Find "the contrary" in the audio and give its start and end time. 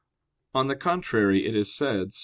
0.65-1.45